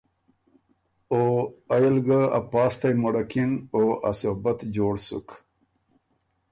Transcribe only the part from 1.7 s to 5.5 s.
ائ ال ګه ا پاستئ مړکِن او ا صوبت جوړ سُک۔